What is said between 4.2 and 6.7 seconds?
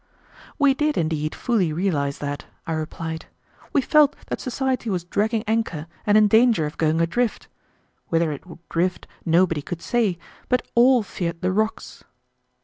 that society was dragging anchor and in danger